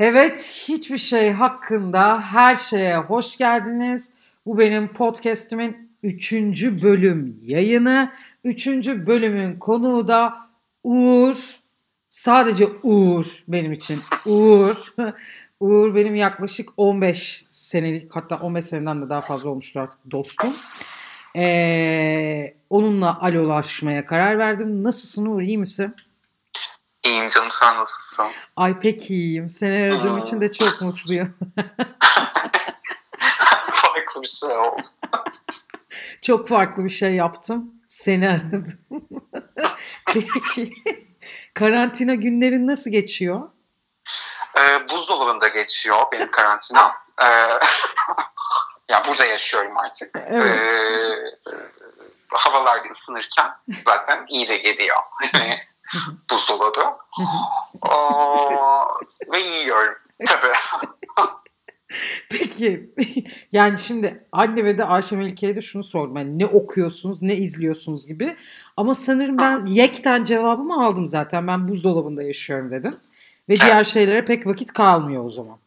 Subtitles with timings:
[0.00, 4.12] Evet, hiçbir şey hakkında her şeye hoş geldiniz.
[4.46, 6.32] Bu benim podcast'imin 3.
[6.62, 8.12] bölüm yayını.
[8.44, 8.66] 3.
[8.86, 10.36] bölümün konuğu da
[10.84, 11.56] Uğur.
[12.06, 14.00] Sadece Uğur benim için.
[14.26, 14.94] Uğur.
[15.60, 20.56] Uğur benim yaklaşık 15 senelik hatta 15 seneden de daha fazla olmuştur artık dostum.
[21.36, 24.82] Ee, onunla alolaşmaya karar verdim.
[24.82, 25.94] Nasılsın Uğur iyi misin?
[27.04, 28.26] İyiyim canım sen nasılsın?
[28.56, 29.50] Ay pek iyiyim.
[29.50, 30.20] Seni aradığım Aa.
[30.20, 31.34] için de çok mutluyum.
[33.72, 34.82] Farklı bir şey oldu.
[36.22, 37.74] çok farklı bir şey yaptım.
[37.86, 38.78] Seni aradım.
[40.06, 40.72] Peki
[41.54, 43.48] karantina günlerin nasıl geçiyor?
[44.58, 46.92] Ee, buzdolabında geçiyor benim karantina.
[47.22, 47.26] Ee,
[48.88, 50.16] ya burada yaşıyorum artık.
[50.26, 50.58] Evet.
[50.58, 51.52] Ee,
[52.28, 53.50] havalarda ısınırken
[53.82, 54.96] zaten iyi de geliyor.
[56.30, 56.80] Buzdolabı.
[57.82, 58.84] Aa,
[59.34, 59.94] ve yiyorum.
[60.26, 60.52] Tabii.
[62.30, 62.94] Peki
[63.52, 66.16] yani şimdi anne ve de Ayşe Melike'ye de şunu sordum.
[66.16, 68.36] Yani ne okuyorsunuz, ne izliyorsunuz gibi.
[68.76, 71.46] Ama sanırım ben yekten cevabımı aldım zaten.
[71.46, 72.92] Ben buzdolabında yaşıyorum dedim.
[73.48, 75.58] Ve diğer şeylere pek vakit kalmıyor o zaman.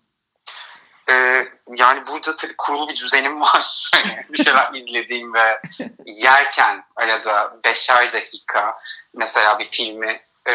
[1.78, 3.92] Yani burada tabii kurulu bir düzenim var.
[4.32, 5.62] Bir şeyler izlediğim ve
[6.06, 8.80] yerken arada beşer dakika
[9.14, 10.54] mesela bir filmi e,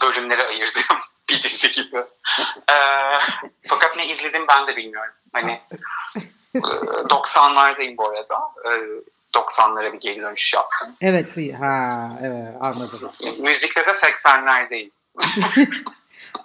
[0.00, 0.98] bölümlere ayırdığım
[1.28, 1.96] bir dizi gibi.
[2.70, 2.76] E,
[3.68, 5.14] fakat ne izledim ben de bilmiyorum.
[5.32, 5.60] Hani
[6.54, 8.40] e, 90'lardayım bu arada.
[8.64, 8.70] E,
[9.34, 10.96] 90'lara bir geri dönüş yaptım.
[11.00, 13.12] Evet, ha, evet anladım.
[13.38, 14.90] Müzikte de 80'lerdeyim.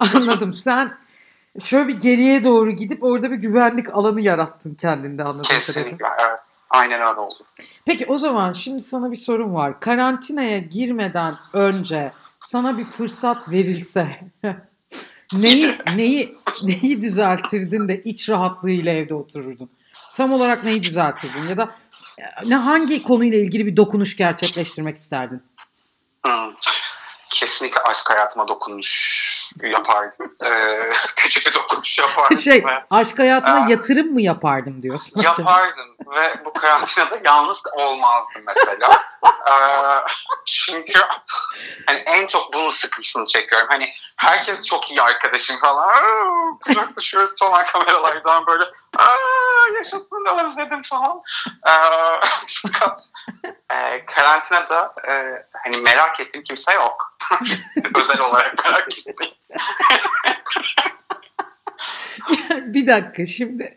[0.00, 0.54] Anladım.
[0.54, 0.98] Sen
[1.60, 5.58] şöyle bir geriye doğru gidip orada bir güvenlik alanı yarattın kendinde anladığım kadarıyla.
[5.58, 6.44] Kesinlikle evet.
[6.70, 7.44] Aynen öyle oldu.
[7.86, 9.80] Peki o zaman şimdi sana bir sorum var.
[9.80, 14.20] Karantinaya girmeden önce sana bir fırsat verilse
[15.32, 19.70] neyi neyi neyi düzeltirdin de iç rahatlığıyla evde otururdun?
[20.14, 21.74] Tam olarak neyi düzeltirdin ya da
[22.44, 25.42] ne hangi konuyla ilgili bir dokunuş gerçekleştirmek isterdin?
[26.26, 26.52] Hmm.
[27.30, 30.36] Kesinlikle aşk hayatıma dokunuş yapardım.
[30.44, 32.36] Ee, küçük bir dokunuş yapardım.
[32.36, 33.68] Şey, ve aşk hayatına Aa.
[33.68, 35.22] yatırım mı yapardım diyorsun?
[35.22, 39.02] yapardım ve bu karantinada yalnız olmazdım mesela.
[39.50, 39.54] Ee,
[40.46, 41.00] çünkü
[41.86, 43.68] hani en çok bunun sıkıntısını çekiyorum.
[43.70, 45.88] Hani herkes çok iyi arkadaşım falan.
[45.88, 48.64] Aa, Kucaklaşıyoruz falan kameralardan böyle.
[48.98, 51.22] Aa, yaşasın özledim falan.
[51.68, 51.72] Ee,
[52.62, 53.12] fakat
[53.72, 55.12] e, karantinada e,
[55.64, 57.11] hani merak ettiğim kimse yok.
[57.94, 58.88] Özel olarak merak
[62.66, 63.74] bir dakika şimdi.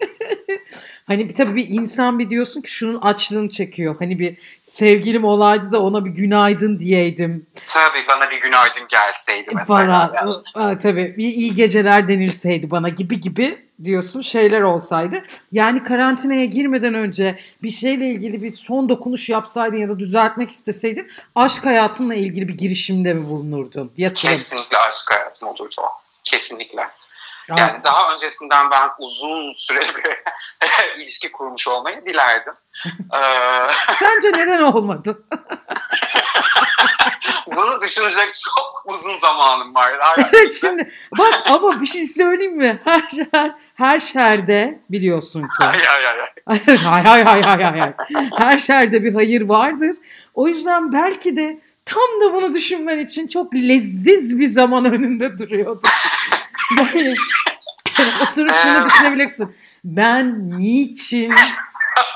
[1.07, 3.95] hani bir, tabii bir insan bir diyorsun ki şunun açlığını çekiyor.
[3.99, 10.07] Hani bir sevgilim olaydı da ona bir günaydın diyeydim Tabii bana bir günaydın gelseydi mesela.
[10.07, 10.43] falan.
[10.55, 10.79] Yani.
[10.79, 15.23] Tabii bir iyi geceler denilseydi bana gibi gibi diyorsun şeyler olsaydı.
[15.51, 21.11] Yani karantinaya girmeden önce bir şeyle ilgili bir son dokunuş yapsaydın ya da düzeltmek isteseydin
[21.35, 23.91] aşk hayatınla ilgili bir girişimde mi bulunurdun?
[23.97, 24.35] Yatırım.
[24.35, 25.87] Kesinlikle aşk hayatım olurdu o.
[26.23, 26.81] Kesinlikle.
[27.51, 30.17] Aa, Yani daha öncesinden ben uzun süreli bir
[31.03, 32.53] ilişki kurmuş olmayı dilerdim.
[33.13, 33.17] Ee,
[33.99, 35.23] Sence neden olmadı?
[37.47, 39.93] bunu düşünecek çok uzun zamanım var.
[40.33, 42.81] Evet şimdi bak ama bir şey söyleyeyim mi?
[42.83, 45.65] Her her her şerde biliyorsun ki.
[45.65, 46.59] Ay, ay, ay, ay.
[46.77, 47.93] hay hay hay hay hay hay.
[48.37, 49.95] Her şerde bir hayır vardır.
[50.33, 55.87] O yüzden belki de tam da bunu düşünmen için çok leziz bir zaman önünde duruyordu.
[56.77, 57.13] Yani
[58.21, 59.55] oturup şunu düşünebilirsin.
[59.83, 61.33] Ben niçin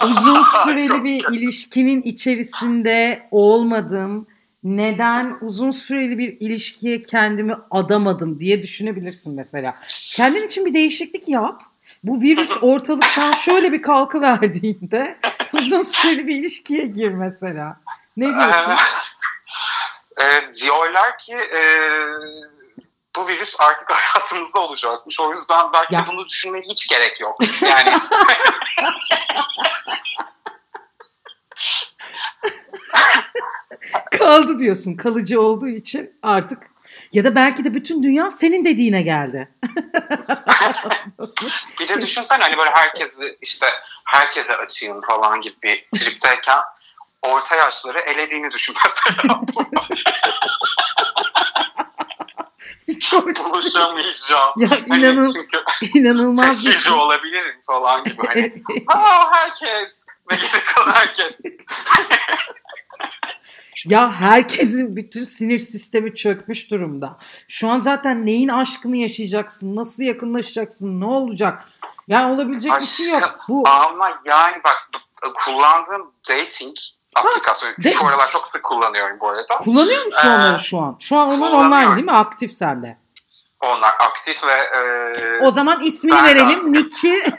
[0.05, 4.27] uzun süreli bir ilişkinin içerisinde olmadım?
[4.63, 9.71] Neden uzun süreli bir ilişkiye kendimi adamadım diye düşünebilirsin mesela.
[10.15, 11.61] Kendin için bir değişiklik yap.
[12.03, 15.17] Bu virüs ortalıktan şöyle bir kalkı verdiğinde
[15.53, 17.79] uzun süreli bir ilişkiye gir mesela.
[18.17, 18.71] Ne diyorsun?
[20.17, 21.61] Ee, e, diyorlar ki e,
[23.15, 25.19] bu virüs artık hayatımızda olacakmış.
[25.19, 26.05] O yüzden belki Ya.
[26.11, 27.37] bunu düşünmeye hiç gerek yok.
[27.61, 27.97] Yani
[34.17, 34.95] Kaldı diyorsun.
[34.95, 36.63] Kalıcı olduğu için artık
[37.11, 39.51] ya da belki de bütün dünya senin dediğine geldi.
[41.79, 43.65] bir de düşünsen hani böyle herkesi işte
[44.05, 46.59] herkese açayım falan gibi bir tripteyken
[47.21, 49.41] orta yaşları elediğini düşün mesela.
[53.01, 54.53] Çok Buluşamayacağım.
[54.57, 58.27] ya Hani inanıl çünkü inanılmaz bir taşıyıcı olabilirim falan gibi.
[58.27, 58.53] Hani
[58.87, 59.99] Aa herkes
[60.31, 61.31] ve geri kalan herkes.
[63.85, 67.17] Ya herkesin bütün sinir sistemi çökmüş durumda.
[67.47, 71.69] Şu an zaten neyin aşkını yaşayacaksın, nasıl yakınlaşacaksın, ne olacak?
[72.07, 73.39] Yani olabilecek bir şey yok.
[73.49, 74.89] Bu Ama yani bak
[75.45, 76.75] kullandığım dating
[77.15, 79.57] aplikasyonu de- şu aralar çok sık kullanıyorum bu arada.
[79.57, 80.95] kullanıyor musun Ee, onları şu an?
[80.99, 82.11] Şu an onlar online değil mi?
[82.11, 82.97] Aktif sende.
[83.61, 86.73] Onlar aktif ve e, O zaman ismini de verelim.
[86.73, 87.23] Niki.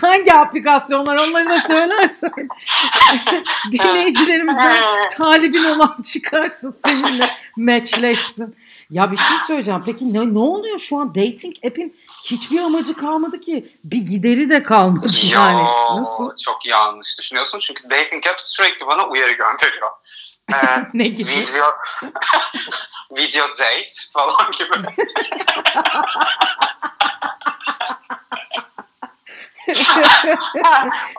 [0.00, 2.30] Hangi aplikasyonlar onları da söylersen
[3.72, 4.76] dinleyicilerimizden
[5.16, 8.56] talibin olan çıkarsın seninle matchleşsin.
[8.92, 9.82] Ya bir şey söyleyeceğim.
[9.86, 11.08] Peki ne, ne oluyor şu an?
[11.14, 13.78] Dating app'in hiçbir amacı kalmadı ki.
[13.84, 15.62] Bir gideri de kalmadı Yo, yani.
[15.96, 16.36] Nasıl?
[16.44, 19.90] çok yanlış düşünüyorsun çünkü dating app sürekli bana uyarı gönderiyor.
[20.52, 20.56] Ee,
[20.94, 21.30] Ne gibi?
[21.30, 21.64] video
[23.18, 24.72] video date falan gibi.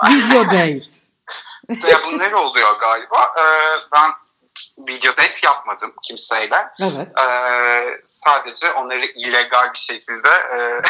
[0.09, 0.87] Video date.
[1.89, 3.17] ya bunlar oluyor galiba.
[3.39, 3.43] Ee,
[3.93, 4.11] ben
[4.77, 6.67] video date yapmadım kimseyle.
[6.79, 7.07] Evet.
[7.19, 10.81] Ee, sadece onları illegal bir şekilde e,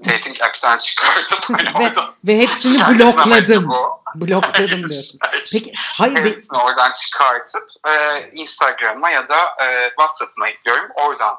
[0.04, 3.72] dating app'ten çıkartıp hani Ve, orada ve hepsini blokladım.
[4.14, 5.18] Blokladım diyorsun.
[5.52, 10.90] Peki hayır Hepsini oradan çıkartıp e, Instagram'a ya da e, WhatsApp'ıma ekliyorum.
[10.94, 11.36] Oradan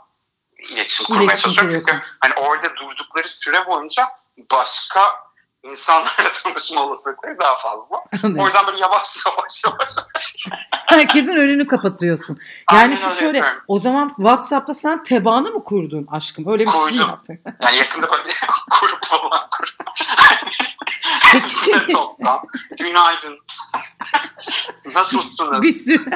[0.69, 1.86] iletişim kurmaya İletişim çalışıyorum.
[1.89, 4.10] Çünkü hani orada durdukları süre boyunca
[4.51, 5.26] başka
[5.71, 7.97] insanlarla tanışma olasılıkları daha fazla.
[8.23, 8.41] Anlıyorum.
[8.43, 9.93] Oradan böyle yavaş yavaş yavaş.
[10.71, 12.39] Herkesin önünü kapatıyorsun.
[12.71, 13.63] Yani Aynen şu öyle şöyle yapıyorum.
[13.67, 16.47] o zaman WhatsApp'ta sen tebaanı mı kurdun aşkım?
[16.51, 16.97] Öyle bir şey Kurdum.
[16.99, 17.39] yaptın.
[17.63, 18.29] Yani yakında böyle
[18.81, 19.85] grup falan kurdum.
[21.21, 22.41] Hepsine toplam.
[22.77, 23.39] Günaydın.
[24.95, 25.61] Nasılsınız?
[25.61, 26.11] bir sürü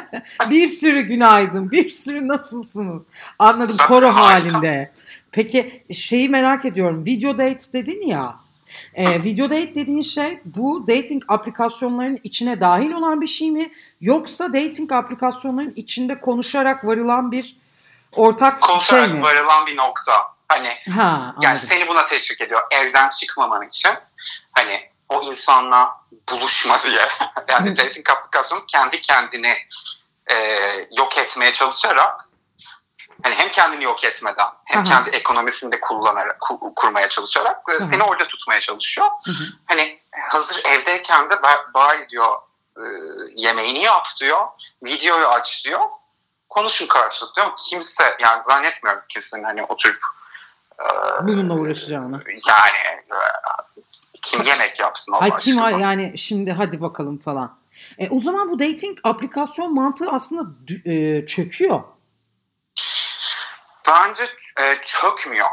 [0.49, 3.07] bir sürü günaydın, bir sürü nasılsınız?
[3.39, 4.93] Anladım koro halinde.
[5.31, 7.05] Peki şeyi merak ediyorum.
[7.05, 8.35] Video date dedin ya.
[8.93, 13.71] E, video date dediğin şey bu dating aplikasyonlarının içine dahil olan bir şey mi?
[14.01, 17.57] Yoksa dating aplikasyonlarının içinde konuşarak varılan bir
[18.15, 19.21] ortak şey Konuşarak mi?
[19.21, 20.13] varılan bir nokta.
[20.47, 21.39] Hani Ha, anladım.
[21.43, 22.61] Yani seni buna teşvik ediyor.
[22.71, 23.91] Evden çıkmaman için.
[24.51, 24.79] Hani
[25.09, 25.91] o insanla
[26.31, 27.07] buluşma diye.
[27.49, 29.53] Yani dating aplikasyonu kendi kendini
[30.31, 30.35] e,
[30.97, 32.29] yok etmeye çalışarak
[33.23, 34.83] hani hem kendini yok etmeden hem Aha.
[34.89, 37.83] kendi ekonomisini de kullanarak ku- kurmaya çalışarak e, Aha.
[37.87, 39.07] seni orada tutmaya çalışıyor.
[39.25, 39.43] Hı hı.
[39.65, 42.33] Hani hazır evdeyken de ba- bari diyor
[42.77, 42.83] e,
[43.35, 44.39] yemeğini yap diyor.
[44.83, 45.81] Videoyu aç diyor.
[46.49, 47.51] Konuşun karşılıklı diyor.
[47.69, 49.99] Kimse yani zannetmiyorum kimsenin hani oturup
[50.79, 50.83] e,
[51.27, 52.23] Bununla uğraşacağını.
[52.47, 52.77] yani
[53.11, 53.17] e,
[54.21, 55.81] kim yemek yapsın Allah Ay kim aşkına?
[55.81, 57.57] yani şimdi hadi bakalım falan.
[57.97, 60.43] E, o zaman bu dating aplikasyon mantığı aslında
[60.91, 61.83] e, çöküyor.
[63.91, 64.23] Bence
[64.59, 65.47] e, çökmüyor.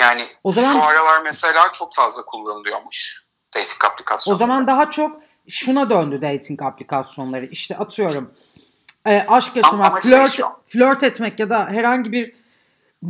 [0.00, 3.24] Yani O zaman- şu aralar mesela çok fazla kullanılıyormuş
[3.54, 4.34] dating aplikasyonu.
[4.34, 7.46] O zaman daha çok şuna döndü dating aplikasyonları.
[7.46, 8.32] İşte atıyorum
[9.06, 10.44] e, aşk yaşamak, Ama şey flört, şu.
[10.64, 12.34] flört etmek ya da herhangi bir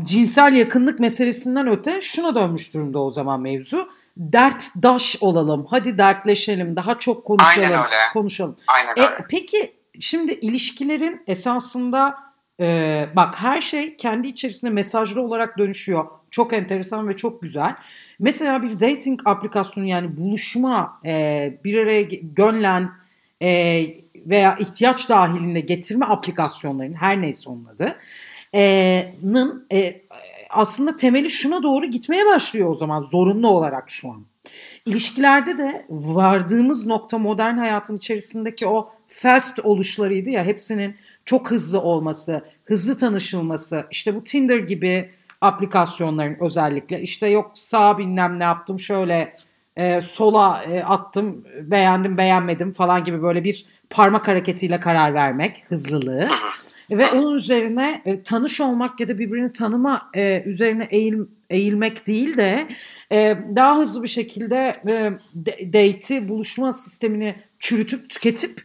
[0.02, 3.88] cinsel yakınlık meselesinden öte şuna dönmüş durumda o zaman mevzu.
[4.16, 5.66] Dertdaş olalım.
[5.70, 6.76] Hadi dertleşelim.
[6.76, 7.64] Daha çok konuşalım.
[7.66, 7.96] Aynen öyle.
[8.12, 8.56] Konuşalım.
[8.66, 9.26] Aynen E, öyle.
[9.30, 12.18] peki şimdi ilişkilerin esasında
[12.60, 16.06] e, bak her şey kendi içerisinde mesajlı olarak dönüşüyor.
[16.30, 17.74] Çok enteresan ve çok güzel.
[18.18, 22.90] Mesela bir dating aplikasyonu yani buluşma, e, bir araya gönlen
[23.42, 23.82] e,
[24.16, 27.96] veya ihtiyaç dahilinde getirme aplikasyonlarının her neyse onun adı
[28.54, 30.02] e, nın e,
[30.50, 34.24] aslında temeli şuna doğru gitmeye başlıyor o zaman zorunlu olarak şu an.
[34.86, 42.44] İlişkilerde de vardığımız nokta modern hayatın içerisindeki o fast oluşlarıydı ya hepsinin çok hızlı olması,
[42.64, 45.10] hızlı tanışılması, işte bu Tinder gibi
[45.40, 49.36] aplikasyonların özellikle işte yok sağ bilmem ne yaptım şöyle
[49.76, 56.28] e, sola e, attım beğendim beğenmedim falan gibi böyle bir parmak hareketiyle karar vermek hızlılığı.
[56.90, 61.18] Ve onun üzerine e, tanış olmak ya da birbirini tanıma e, üzerine eğil,
[61.50, 62.68] eğilmek değil de
[63.12, 65.12] e, daha hızlı bir şekilde e,
[65.72, 68.62] date'i buluşma sistemini çürütüp tüketip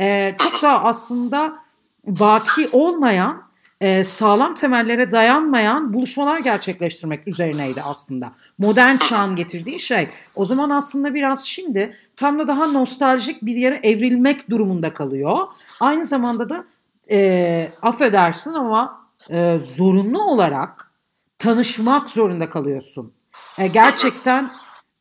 [0.00, 1.58] e, çok da aslında
[2.06, 3.44] baki olmayan
[3.80, 8.32] e, sağlam temellere dayanmayan buluşmalar gerçekleştirmek üzerineydi aslında.
[8.58, 10.08] Modern çağın getirdiği şey.
[10.34, 15.38] O zaman aslında biraz şimdi tam da daha nostaljik bir yere evrilmek durumunda kalıyor.
[15.80, 16.64] Aynı zamanda da
[17.10, 20.92] e, affedersin ama e, zorunlu olarak
[21.38, 23.12] tanışmak zorunda kalıyorsun.
[23.58, 24.50] E, gerçekten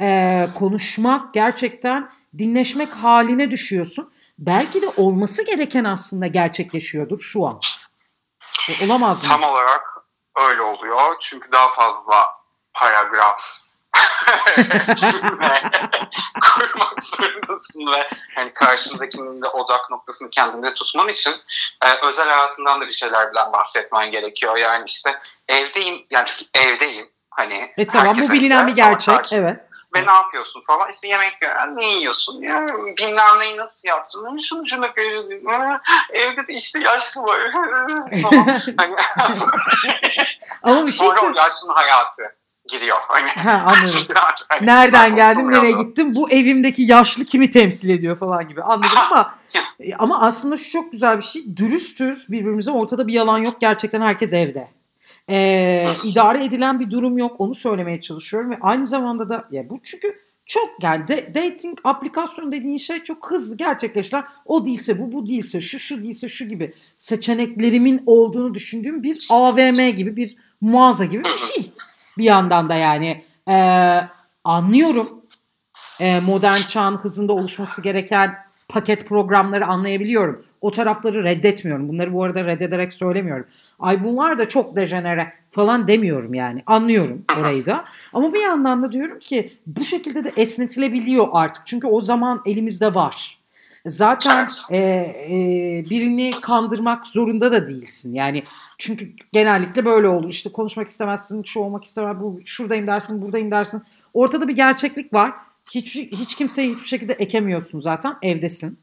[0.02, 4.10] e, konuşmak, gerçekten dinleşmek haline düşüyorsun.
[4.38, 7.60] Belki de olması gereken aslında gerçekleşiyordur şu an.
[8.70, 9.30] E, olamaz mı?
[9.30, 9.82] Tam olarak
[10.36, 11.16] öyle oluyor.
[11.20, 12.26] Çünkü daha fazla
[12.74, 13.42] paragraf
[16.42, 21.34] kurmak zorundasın ve hani karşındakinin de odak noktasını kendinde tutman için
[21.86, 24.58] e, özel hayatından da bir şeylerden bahsetmen gerekiyor.
[24.58, 27.10] Yani işte evdeyim, yani çünkü evdeyim.
[27.30, 29.34] Hani E tamam bu bilinen bir gerçek.
[29.34, 29.66] Evet.
[29.96, 30.92] Ve ne yapıyorsun falan.
[30.92, 31.76] İşte yemek yiyorsun.
[31.76, 32.42] Ne yiyorsun?
[32.42, 34.40] Ya, bilmem neyi nasıl yaptın?
[34.50, 35.32] Şunu şunu koyuyorsun.
[36.14, 37.42] Evde de işte yaşlı var.
[38.78, 38.96] Hani,
[40.64, 42.36] Ama bir şey sonra o yaşlının hayatı
[42.68, 42.98] giriyor.
[43.08, 44.16] Hani, Ha anladım.
[44.50, 46.16] hani, Nereden geldim, nereye gittim?
[46.16, 48.64] Bu evimdeki yaşlı kimi temsil ediyor falan gibi.
[48.64, 49.36] Anladım ama
[49.80, 51.58] e, ama aslında şu çok güzel bir şey.
[51.58, 52.72] Dürüstüz birbirimize.
[52.72, 53.62] Ortada bir yalan yok.
[53.62, 54.68] Gerçekten herkes evde.
[55.30, 57.42] Ee, idare edilen bir durum yok.
[57.42, 62.52] Onu söylemeye çalışıyorum ve aynı zamanda da ya bu çünkü çok yani de- dating aplikasyon
[62.52, 66.74] dediğin şey çok hızlı gerçekleştiren o değilse bu bu değilse şu şu değilse şu gibi
[66.98, 71.74] seçeneklerimin olduğunu düşündüğüm bir AVM gibi bir mağaza gibi bir şey.
[72.18, 74.00] Bir yandan da yani ee,
[74.44, 75.24] anlıyorum
[76.00, 78.36] Ee, modern çağın hızında oluşması gereken
[78.74, 80.44] paket programları anlayabiliyorum.
[80.62, 81.90] O tarafları reddetmiyorum.
[81.90, 83.46] Bunları bu arada reddederek söylemiyorum.
[83.80, 86.64] Ay bunlar da çok dejenere falan demiyorum yani.
[86.66, 87.86] Anlıyorum orayı da.
[88.14, 91.68] Ama bir yandan da diyorum ki bu şekilde de esnetilebiliyor artık.
[91.68, 93.40] Çünkü o zaman elimizde var.
[93.86, 98.14] Zaten e, e, birini kandırmak zorunda da değilsin.
[98.14, 98.44] Yani
[98.78, 100.30] çünkü genellikle böyle olur.
[100.30, 103.84] İşte konuşmak istemezsin, şu olmak istemez, bu şuradayım dersin, buradayım dersin.
[104.14, 105.34] Ortada bir gerçeklik var.
[105.72, 108.16] Hiç, hiç kimseyi hiçbir şekilde ekemiyorsun zaten.
[108.22, 108.80] Evdesin.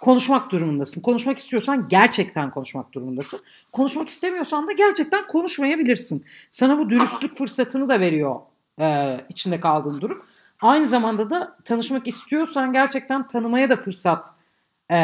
[0.00, 1.00] Konuşmak durumundasın.
[1.00, 3.40] Konuşmak istiyorsan gerçekten konuşmak durumundasın.
[3.72, 6.24] Konuşmak istemiyorsan da gerçekten konuşmayabilirsin.
[6.50, 8.40] Sana bu dürüstlük fırsatını da veriyor
[8.80, 10.22] e, içinde kaldığın durum.
[10.60, 14.26] Aynı zamanda da tanışmak istiyorsan gerçekten tanımaya da fırsat
[14.90, 14.96] e,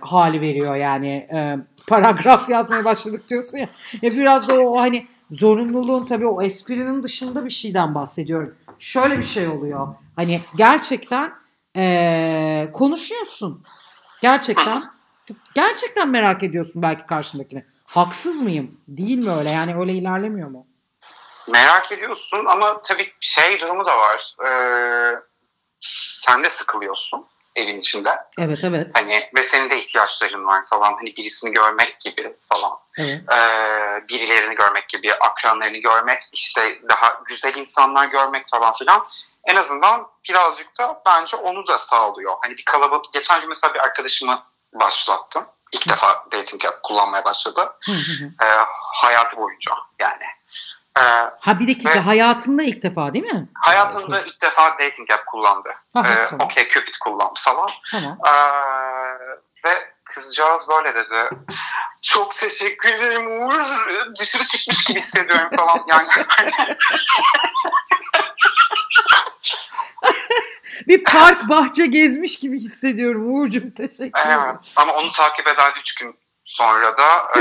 [0.00, 1.08] hali veriyor yani.
[1.08, 3.68] E, paragraf yazmaya başladık diyorsun ya.
[4.02, 8.54] ya biraz da o hani zorunluluğun tabii o esprinin dışında bir şeyden bahsediyorum.
[8.82, 9.88] Şöyle bir şey oluyor.
[10.16, 11.34] Hani gerçekten
[11.76, 13.64] e, konuşuyorsun.
[14.22, 14.90] Gerçekten
[15.54, 17.64] gerçekten merak ediyorsun belki karşındakini.
[17.84, 18.80] Haksız mıyım?
[18.88, 19.50] Değil mi öyle?
[19.50, 20.66] Yani öyle ilerlemiyor mu?
[21.52, 24.34] Merak ediyorsun ama tabii şey durumu da var.
[24.46, 25.14] Ee,
[25.80, 28.10] sen de sıkılıyorsun evin içinde.
[28.38, 28.90] Evet evet.
[28.94, 30.92] Hani ve senin de ihtiyaçların var falan.
[30.92, 32.78] Hani birisini görmek gibi falan.
[32.98, 33.20] evet.
[33.32, 39.06] Ee, birilerini görmek gibi, akranlarını görmek, işte daha güzel insanlar görmek falan filan.
[39.44, 42.34] En azından birazcık da bence onu da sağlıyor.
[42.42, 45.44] Hani bir kalabalık, geçen gün mesela bir arkadaşımı başlattım.
[45.72, 47.72] İlk defa dating app kullanmaya başladı.
[48.42, 48.46] Ee,
[48.94, 50.24] hayatı boyunca yani.
[50.98, 51.02] Ee,
[51.40, 53.48] Ha bir dakika Ve- hayatında ilk defa değil mi?
[53.54, 55.68] hayatında ilk defa dating app kullandı.
[55.94, 56.46] Ha, Ee, tamam.
[56.46, 57.70] Okey Cupid kullandı falan.
[57.90, 58.18] Tamam.
[58.26, 58.30] Ee,
[59.68, 61.28] ve kızcağız böyle dedi.
[62.02, 63.60] Çok teşekkür ederim Uğur.
[64.20, 65.84] Dışarı çıkmış gibi hissediyorum falan.
[65.88, 66.08] Yani
[70.88, 74.40] Bir park bahçe gezmiş gibi hissediyorum Uğur'cum teşekkür ederim.
[74.44, 74.72] evet.
[74.76, 77.40] Ama onu takip eden 3 gün sonra da e,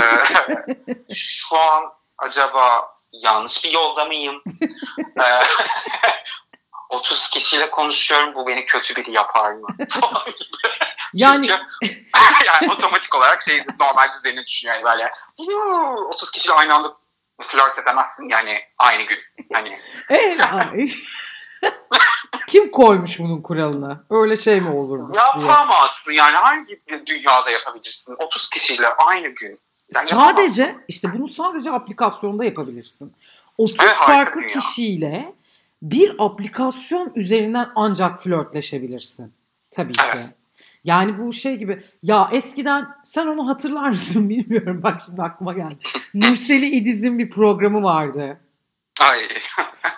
[1.16, 1.84] şu an
[2.18, 4.44] acaba yanlış bir yolda mıyım?
[5.20, 5.44] Ee,
[6.90, 8.36] 30 kişiyle konuşuyorum.
[8.36, 9.68] Bu beni kötü biri yapar mı?
[11.14, 12.06] Yani Çünkü
[12.46, 14.76] yani otomatik olarak şey normal düzenini düşünüyor.
[14.78, 15.12] Yani böyle
[15.52, 16.98] "Yuu, 30 kişiyle aynı anda
[17.42, 19.20] flört edemezsin yani aynı gün.
[19.54, 19.80] Hani
[22.48, 24.04] kim koymuş bunun kuralını?
[24.10, 24.72] Öyle şey mi
[25.12, 25.22] diye.
[25.24, 29.60] yapamazsın yani hangi dünyada yapabilirsin 30 kişiyle aynı gün.
[29.96, 30.86] Yani sadece yapamazsın.
[30.88, 33.14] işte bunu sadece aplikasyonda yapabilirsin.
[33.58, 35.34] 30 Evet, farklı kişiyle
[35.82, 39.34] bir aplikasyon üzerinden ancak flörtleşebilirsin.
[39.72, 40.04] Tabii ki.
[40.14, 40.34] Evet.
[40.84, 45.78] Yani bu şey gibi ya eskiden sen onu hatırlar mısın bilmiyorum bak şimdi aklıma geldi.
[46.14, 48.40] Nurseli İdiz'in bir programı vardı.
[49.02, 49.20] Ay.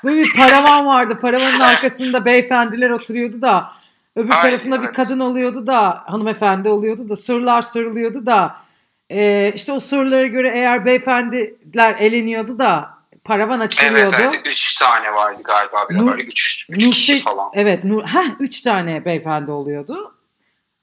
[0.03, 1.19] Böyle bir paravan vardı.
[1.21, 3.71] Paravanın arkasında beyefendiler oturuyordu da
[4.15, 4.95] öbür Ay, tarafında bir evet.
[4.95, 8.55] kadın oluyordu da hanımefendi oluyordu da sorular soruluyordu da
[9.13, 12.89] e, işte o sorulara göre eğer beyefendiler eleniyordu da
[13.23, 14.15] paravan Evet, açılıyordu.
[14.19, 14.41] evet.
[14.45, 17.49] Üç tane vardı galiba bir Nur- böyle üç, üç kişi Nursel, falan.
[17.53, 20.15] evet, Nur, heh, üç tane beyefendi oluyordu.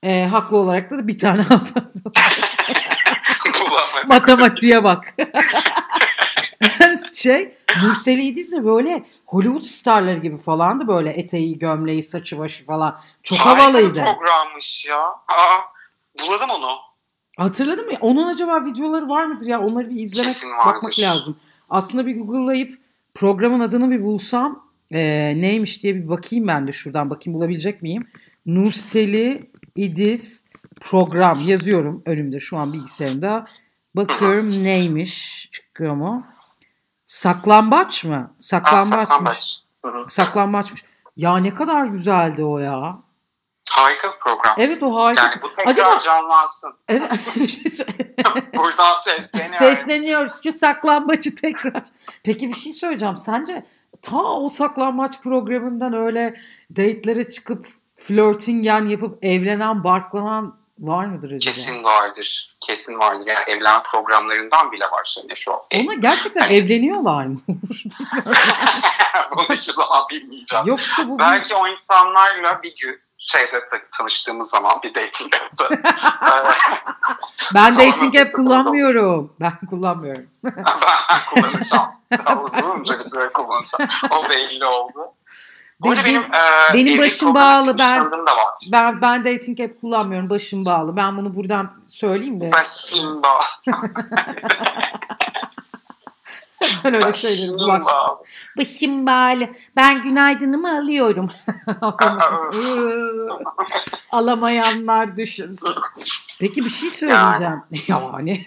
[0.02, 1.88] E, haklı olarak da bir tane hanımefendi.
[4.08, 5.14] Matematiğe bak.
[7.14, 13.00] şey Nurseli İdiz de böyle Hollywood starları gibi falandı böyle eteği, gömleği, saçı başı falan.
[13.22, 13.94] Çok Harika havalıydı.
[13.94, 15.00] bir programmış ya.
[15.04, 15.58] Aa,
[16.22, 16.70] buladım onu.
[17.40, 17.92] Hatırladın mı?
[18.00, 19.61] Onun acaba videoları var mıdır ya?
[19.61, 20.66] Onları bir izlemek, Kesin vardır.
[20.66, 21.37] bakmak lazım.
[21.70, 22.78] Aslında bir Google'layıp
[23.14, 25.00] programın adını bir bulsam e,
[25.37, 28.06] neymiş diye bir bakayım ben de şuradan bakayım bulabilecek miyim?
[28.47, 30.47] Nurseli İdiz
[30.80, 33.44] program yazıyorum önümde şu an bilgisayarımda.
[33.97, 36.26] Bakıyorum neymiş çıkıyor mu?
[37.04, 38.35] Saklambaç mı?
[38.37, 39.09] Saklambaçmış.
[39.09, 39.62] saklambaç.
[39.85, 40.04] Hı hı.
[40.09, 40.85] Saklambaçmış.
[41.16, 42.99] Ya ne kadar güzeldi o ya.
[43.70, 44.54] Harika bir program.
[44.58, 45.22] Evet o harika.
[45.22, 46.72] Yani bu tekrar Acaba- canlansın.
[46.88, 47.12] Evet.
[47.48, 47.86] şey
[48.56, 49.58] Buradan sesleniyorum.
[49.58, 51.82] Sesleniyoruz şu saklambaçı tekrar.
[52.24, 53.16] Peki bir şey söyleyeceğim.
[53.16, 53.66] Sence
[54.02, 56.34] ta o saklambaç programından öyle
[56.76, 61.54] date'lere çıkıp flirtingen yapıp evlenen, barklanan var mıdır acaba?
[61.54, 62.56] Kesin vardır.
[62.60, 63.26] Kesin vardır.
[63.26, 65.60] Yani evlenme programlarından bile var Şener şu an.
[65.84, 67.40] Ona gerçekten evleniyorlar mı?
[69.30, 70.66] Bunu hiçbir zaman bilmeyeceğim.
[70.66, 75.68] Yoksa bu Belki o insanlarla bir gün şeyde ta- tanıştığımız zaman bir dating app'ta.
[77.54, 79.32] Ben dating app kullanmıyorum.
[79.40, 80.26] Ben kullanmıyorum.
[80.44, 81.88] ben kullanacağım.
[82.26, 83.90] Daha uzunca bir süre kullanacağım.
[84.10, 85.12] O belli oldu.
[85.80, 88.10] Burada Benim- benim, e, benim başım bağlı, ben-.
[88.72, 90.30] Ben ben dating app kullanmıyorum.
[90.30, 90.96] Başım bağlı.
[90.96, 92.52] Ben bunu buradan söyleyeyim de.
[92.52, 93.44] Başım bağlı.
[96.85, 97.85] Ben öyle şeyleri Başım bak.
[97.87, 98.19] bağlı.
[98.59, 99.49] Başım bağlı.
[99.76, 101.31] Ben günaydınımı alıyorum.
[104.12, 105.75] Alamayanlar düşünsün.
[106.40, 107.62] Peki bir şey söyleyeceğim.
[107.88, 108.45] Yani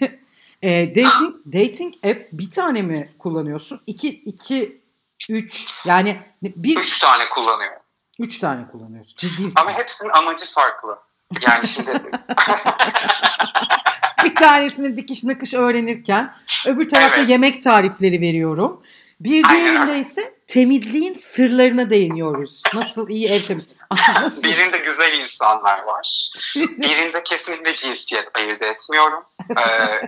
[0.62, 3.80] e, dating dating app bir tane mi kullanıyorsun?
[3.86, 4.82] İki, iki,
[5.30, 7.72] üç yani bir Üç tane kullanıyor.
[8.18, 9.14] üç tane kullanıyorsun.
[9.16, 9.60] Ciddi misin?
[9.60, 10.98] Ama hepsinin amacı farklı.
[11.46, 11.90] Yani şimdi
[14.48, 16.34] tanesini dikiş nakış öğrenirken
[16.66, 17.30] öbür tarafta Evet.
[17.30, 18.82] yemek tarifleri veriyorum.
[19.20, 22.62] Bir diğerinde ise temizliğin sırlarına değiniyoruz.
[22.74, 23.64] Nasıl iyi ev temiz.
[24.22, 24.42] Nasıl?
[24.48, 26.30] birinde güzel insanlar var.
[26.56, 29.24] Birinde kesinlikle cinsiyet ayırt etmiyorum.
[29.50, 30.00] Ee,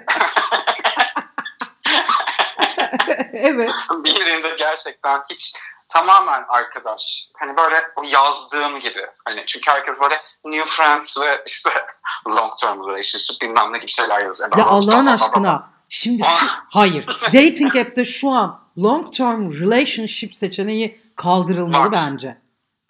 [3.32, 3.70] evet.
[4.04, 5.52] birinde gerçekten hiç
[5.96, 7.28] tamamen arkadaş.
[7.38, 9.06] Hani böyle o yazdığım gibi.
[9.24, 11.70] Hani çünkü herkes böyle new friends ve işte
[12.28, 14.50] long term relationship bilmem ne gibi şeyler yazıyor.
[14.58, 15.70] Ya Allah'ın aşkına.
[15.88, 17.06] Şimdi şu, hayır.
[17.22, 21.92] Dating app'te şu an long term relationship seçeneği kaldırılmalı Var.
[21.92, 22.38] bence.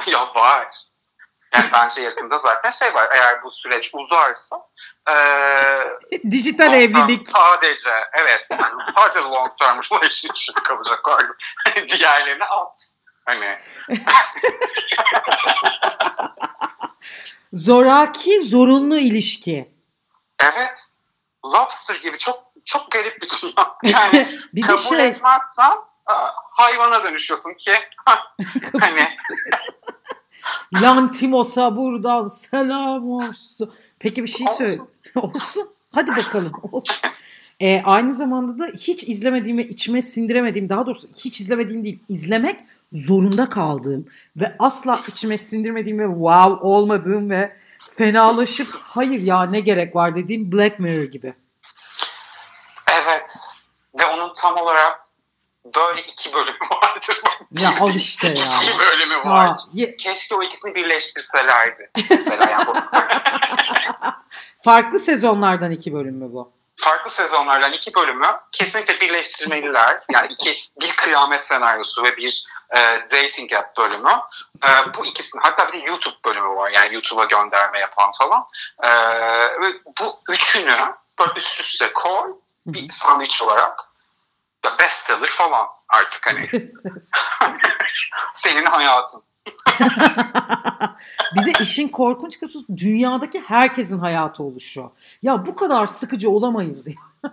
[0.07, 0.69] Ya var.
[1.55, 3.09] Yani bence yakında zaten şey var.
[3.13, 4.57] Eğer bu süreç uzarsa
[5.09, 5.99] eee
[6.31, 7.29] Dijital evlilik.
[7.29, 11.01] Sadece evet yani sadece long term relationship kalacak.
[11.65, 12.96] Hani diğerlerini at.
[13.27, 13.59] Hani
[17.53, 19.75] Zoraki zorunlu ilişki.
[20.43, 20.93] evet
[21.45, 23.77] lobster gibi çok çok garip bir dünya.
[24.01, 25.73] Yani bir de kabul şey etmezsen
[26.11, 26.15] e,
[26.51, 27.73] hayvana dönüşüyorsun ki
[28.81, 29.17] hani
[30.83, 33.75] Lantimos'a buradan selam olsun.
[33.99, 34.73] Peki bir şey söyle.
[35.15, 35.71] olsun.
[35.95, 36.53] Hadi bakalım.
[36.73, 36.97] Olsun.
[37.61, 42.61] Ee, aynı zamanda da hiç izlemediğim ve içime sindiremediğim daha doğrusu hiç izlemediğim değil izlemek
[42.93, 47.57] zorunda kaldığım ve asla içime sindirmediğim ve wow olmadığım ve
[47.89, 51.35] fenalaşıp hayır ya ne gerek var dediğim Black Mirror gibi.
[53.03, 53.39] evet
[54.01, 55.01] ve onun tam olarak
[55.77, 57.21] böyle iki bölümü vardır.
[57.61, 58.35] Ya al işte ya.
[58.35, 59.55] İki bölümü Ya, var.
[59.73, 61.91] ye- Keşke o ikisini birleştirselerdi.
[62.11, 62.73] Mesela yani bu
[64.63, 66.53] farklı sezonlardan iki bölüm mü bu?
[66.77, 70.01] Farklı sezonlardan iki bölümü kesinlikle birleştirmeliler.
[70.13, 72.79] Yani iki bir kıyamet senaryosu ve bir e,
[73.11, 74.21] dating app bölümü.
[74.65, 76.71] E, bu ikisini hatta bir de YouTube bölümü var.
[76.71, 78.47] Yani YouTube'a gönderme yapan falan.
[78.83, 78.89] E,
[79.61, 82.35] ve bu üçünü böyle üst üste koy
[82.67, 83.81] bir sandviç olarak
[84.65, 86.49] ya bestseller falan artık hani
[88.35, 89.23] senin hayatın.
[91.37, 94.91] bir de işin korkunç kısmı dünyadaki herkesin hayatı oluşuyor.
[95.23, 97.31] Ya bu kadar sıkıcı olamayız ya.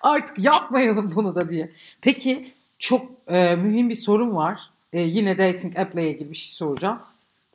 [0.00, 1.72] Artık yapmayalım bunu da diye.
[2.00, 4.70] Peki çok e, mühim bir sorun var.
[4.92, 7.02] E, yine dating app ile ilgili bir şey soracağım.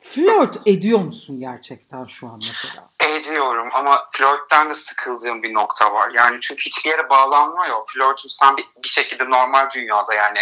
[0.00, 2.90] Flört ediyor musun gerçekten şu an mesela?
[3.08, 6.10] Ediyorum ama flörtten de sıkıldığım bir nokta var.
[6.14, 7.76] Yani çünkü hiçbir yere bağlanmıyor.
[7.86, 10.38] Flörtün sen bir, bir şekilde normal dünyada yani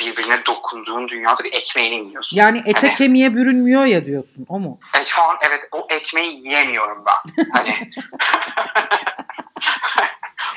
[0.00, 2.36] birbirine dokunduğun dünyada bir ekmeğini yiyorsun.
[2.36, 4.78] Yani ete Hani- kemiğe bürünmüyor ya diyorsun o mu?
[5.00, 7.44] E, şu an evet o ekmeği yiyemiyorum ben.
[7.52, 7.90] Hani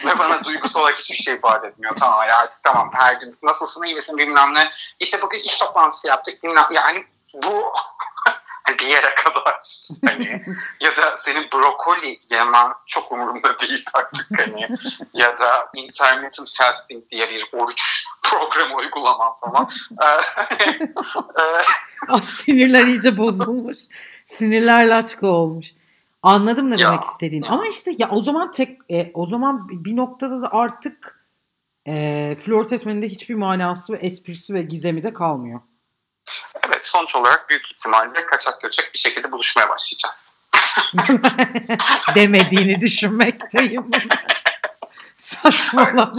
[0.06, 1.96] ve bana duygusal olarak hiçbir şey ifade etmiyor.
[2.00, 4.70] Tamam ya artık tamam her gün nasılsın iyi misin bilmem ne.
[5.00, 7.74] İşte bugün iş toplantısı yaptık bilmem yani bu
[8.80, 9.60] bir yere kadar
[10.06, 10.46] hani
[10.82, 14.68] ya da senin brokoli yemen çok umurumda değil artık hani
[15.14, 19.68] ya da intermittent fasting diye bir oruç programı uygulaman falan.
[20.60, 20.94] Ee, e,
[22.10, 23.78] Ah sinirler iyice bozulmuş.
[24.26, 25.68] Sinirler laçka olmuş.
[26.24, 26.88] Anladım ne Ya.
[26.92, 27.48] demek istediğini.
[27.48, 31.26] Ama işte ya o zaman tek e, o zaman bir noktada da artık
[31.88, 35.62] e, flört etmenin de hiçbir manası ve esprisi ve gizemi de kalmıyor.
[36.68, 40.38] Evet sonuç olarak büyük ihtimalle kaçak göçek bir şekilde buluşmaya başlayacağız.
[42.16, 43.92] Demediğini düşünmekteyim.
[45.18, 46.12] Saçmalama.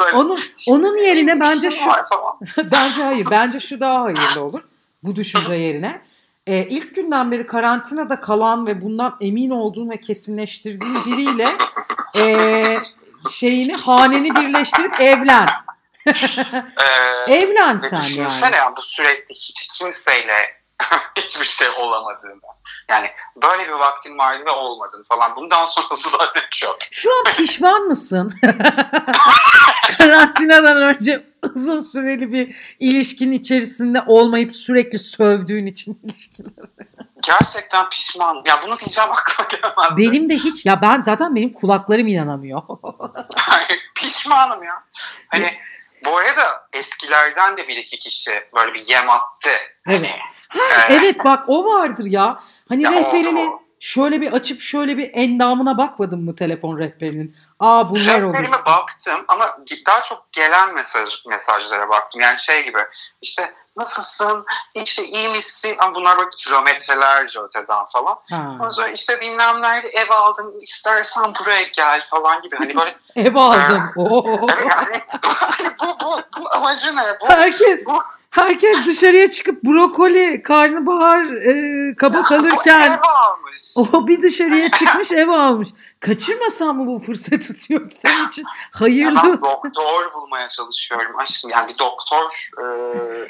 [0.00, 1.82] Böyle Onun onun yerine bence işim
[2.56, 3.26] şu bence hayır.
[3.30, 4.62] Bence şu daha hayırlı olur.
[5.02, 6.02] Bu düşünce yerine.
[6.46, 11.48] e, ilk günden beri karantinada kalan ve bundan emin olduğum ve kesinleştirdiğim biriyle
[12.18, 12.78] e,
[13.30, 15.46] şeyini haneni birleştirip evlen.
[17.28, 18.56] Ee, Evlen sen düşünsene yani.
[18.56, 20.32] ya bu sürekli hiç kimseyle
[21.16, 22.40] hiçbir şey olamadığını.
[22.90, 23.10] Yani
[23.42, 25.36] böyle bir vaktin vardı ve olmadın falan.
[25.36, 26.78] Bundan sonrası zaten çok.
[26.90, 28.32] Şu an pişman mısın?
[29.98, 36.50] Karantinadan önce uzun süreli bir ilişkinin içerisinde olmayıp sürekli sövdüğün için ilişkiler.
[37.22, 38.42] Gerçekten pişman.
[38.46, 40.12] Ya bunu diyeceğim aklıma gelmezdi.
[40.12, 42.62] Benim de hiç ya ben zaten benim kulaklarım inanamıyor.
[43.94, 44.84] Pişmanım ya.
[45.28, 45.46] Hani
[46.04, 49.50] bu arada eskilerden de bir iki kişi böyle bir yem attı.
[49.88, 50.06] Evet.
[50.06, 50.10] Hani,
[50.48, 52.42] Ha, e, evet bak o vardır ya.
[52.68, 53.60] Hani Ya rehberini oldu.
[53.80, 57.36] şöyle bir açıp şöyle bir endamına bakmadın mı telefon rehberinin?
[57.60, 58.34] Aa bunlar olur.
[58.34, 62.20] Rehberime baktım ama daha çok gelen mesaj mesajlara baktım.
[62.20, 62.78] Yani şey gibi
[63.22, 65.76] işte nasılsın, işte iyi misin?
[65.78, 68.16] Ama bunlar böyle kilometrelerce öteden falan.
[68.30, 68.48] Ha.
[68.52, 72.56] Ondan sonra işte bilmem nerede ev aldım, istersen buraya gel falan gibi.
[72.56, 73.82] Hani böyle Ev aldım.
[73.96, 74.46] Oo.
[74.68, 75.28] yani bu,
[75.86, 75.89] bu
[76.60, 77.02] amacı ne?
[77.20, 77.98] Bu, Herkes bu,
[78.30, 82.98] herkes dışarıya çıkıp brokoli, karnabahar, e, kabak alırken
[83.76, 85.68] o bir dışarıya çıkmış ev almış.
[86.00, 88.44] Kaçırmasam mı bu fırsatı diyorum senin için.
[88.44, 89.40] Ben Hayırlı.
[89.42, 91.50] doktor bulmaya çalışıyorum aşkım.
[91.50, 92.64] Yani bir doktor e,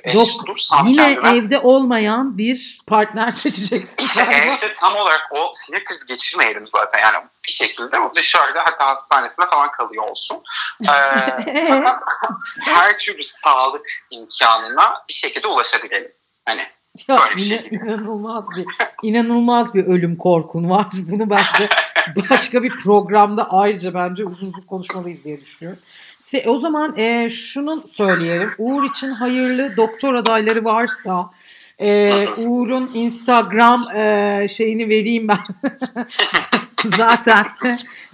[0.05, 1.37] eş Dok- bulursam Yine kendime.
[1.37, 3.97] evde olmayan bir partner seçeceksin.
[4.03, 4.55] İşte galiba.
[4.55, 6.99] evde tam olarak o sinir krizi geçirmeyelim zaten.
[7.03, 7.17] Yani
[7.51, 10.43] bir şekilde o dışarıda hatta hastanesinde falan kalıyor olsun.
[10.83, 10.87] Ee,
[11.69, 12.03] fakat
[12.65, 16.13] her türlü sağlık imkanına bir şekilde ulaşabilelim.
[16.45, 16.67] Hani
[17.09, 18.67] Ya Böyle bir şey inanılmaz bir
[19.03, 20.87] inanılmaz bir ölüm korkun var.
[21.11, 21.69] Bunu bence
[22.31, 25.83] başka bir programda ayrıca bence uzun uzun konuşmalıyız diye düşünüyorum.
[26.21, 28.55] Se- o zaman e, şunu söyleyelim.
[28.59, 31.31] Uğur için hayırlı doktor adayları varsa
[31.81, 35.39] e, Uğur'un Instagram e, şeyini vereyim ben.
[36.85, 37.45] zaten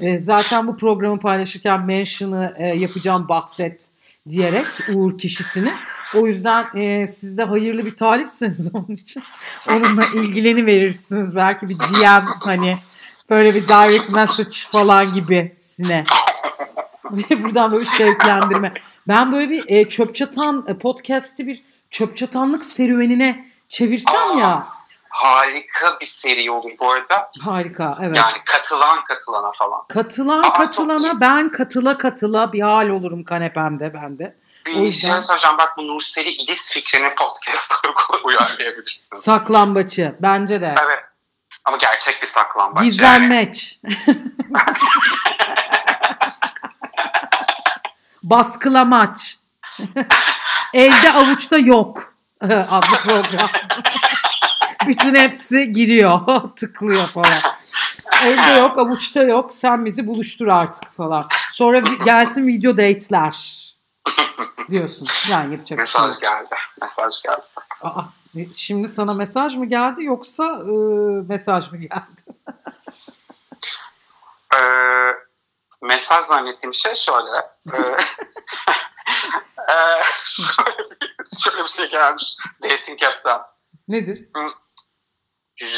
[0.01, 3.91] e, zaten bu programı paylaşırken mention'ı e, yapacağım bahset
[4.29, 5.73] diyerek Uğur kişisini.
[6.15, 9.23] O yüzden e, siz de hayırlı bir talipsiniz onun için.
[9.71, 11.37] Onunla ilgileni verirsiniz.
[11.37, 12.79] Belki bir DM hani
[13.31, 16.05] böyle bir direct message falan gibisine.
[17.11, 18.73] Ve buradan böyle şevklendirme.
[19.09, 24.67] Ben böyle bir e, çöp çatan e, podcast'i bir çöp çatanlık serüvenine çevirsem ya.
[25.09, 27.31] harika bir seri olur bu arada.
[27.45, 28.17] Harika evet.
[28.17, 29.81] Yani katılan katılana falan.
[29.89, 34.37] Katılan Aa, katılana ben katıla katıla bir hal olurum kanepemde ben de.
[34.67, 37.77] O Bir yüzden- şey söyleyeceğim bak bu Nurseli İdis fikrini podcast'a
[38.25, 39.17] uyarlayabilirsin.
[39.17, 40.75] Saklambaçı bence de.
[40.87, 41.05] evet.
[41.65, 42.79] Ama gerçek bir saklambaç.
[42.81, 43.81] Yani Gizlenmeç.
[48.23, 49.39] Baskılamaç.
[50.75, 52.15] Elde avuçta yok
[52.71, 53.51] adlı program.
[54.87, 56.21] Bütün hepsi giriyor,
[56.57, 57.39] tıklıyor falan.
[58.25, 59.53] Elde yok, avuçta yok.
[59.53, 61.29] Sen bizi buluştur artık falan.
[61.53, 63.67] Sonra gelsin video date'ler
[64.71, 65.09] diyorsun.
[65.31, 66.55] Yani yapacak şey mesaj geldi.
[66.83, 67.47] Mesaj geldi.
[67.83, 68.03] Aa,
[68.37, 70.73] e, şimdi sana mesaj mı geldi yoksa e,
[71.29, 72.23] mesaj mı geldi?
[74.55, 75.13] Ee,
[75.83, 77.37] mesaj zannettiğim şey şöyle.
[77.75, 77.97] Ee,
[79.69, 83.41] ee, şöyle, bir, şöyle bir şey gelmiş dating app'ten.
[83.89, 84.29] Nedir?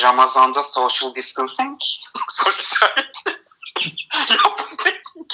[0.03, 1.81] Ramazan'da social distancing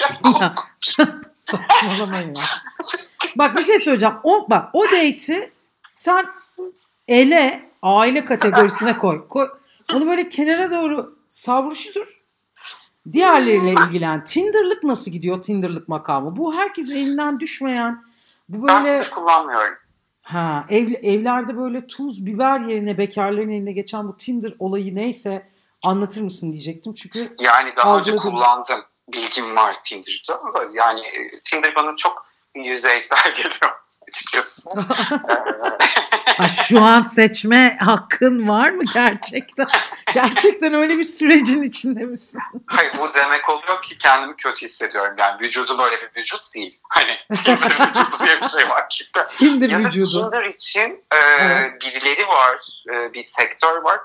[0.41, 0.59] app.
[0.99, 2.43] Ya saçmalamayın ya.
[3.35, 4.15] Bak bir şey söyleyeceğim.
[4.23, 5.51] O bak o date'i
[5.93, 6.25] sen
[7.07, 9.27] ele aile kategorisine koy.
[9.27, 9.49] koy.
[9.93, 12.21] Onu böyle kenara doğru savruştur.
[13.13, 14.23] Diğerleriyle ilgilen.
[14.23, 16.37] Tinder'lık nasıl gidiyor Tinder'lık makamı?
[16.37, 18.03] Bu herkesin elinden düşmeyen
[18.49, 19.75] bu Ben böyle sizi kullanmıyorum.
[20.23, 25.49] ha ev, evlerde böyle tuz biber yerine bekarların eline geçen bu Tinder olayı neyse
[25.83, 26.93] anlatır mısın diyecektim.
[26.93, 28.79] Çünkü Yani daha önce kullandım.
[29.13, 30.33] Bilgim var Tinder'da.
[30.53, 33.71] da Yani e, Tinder bana çok yüzeysel geliyor
[34.07, 34.69] açıkçası.
[36.37, 39.67] Ha, şu an seçme hakkın var mı gerçekten?
[40.13, 42.41] Gerçekten öyle bir sürecin içinde misin?
[42.67, 45.15] Hayır bu demek oluyor ki kendimi kötü hissediyorum.
[45.19, 46.79] Yani vücudum öyle bir vücut değil.
[46.89, 49.25] Hani Tinder vücudu diye bir şey var çünkü.
[49.37, 50.29] Tinder Ya da vücudu.
[50.31, 51.81] Tinder için e, Evet.
[51.81, 53.99] birileri var, e, bir sektör var.